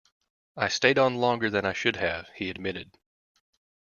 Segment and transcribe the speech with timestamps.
[0.57, 2.97] I stayed on longer than I should have, he admitted.